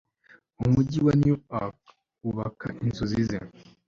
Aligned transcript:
umujyi 0.63 0.99
wa 1.05 1.13
newark 1.21 1.79
wubaka 2.23 2.67
inzozi 2.85 3.21
ze 3.27 3.37